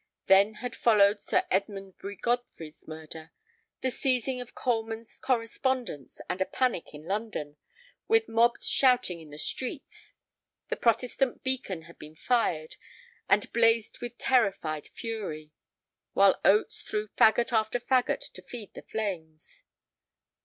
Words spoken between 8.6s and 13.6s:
shouting in the streets. The Protestant beacon had been fired, and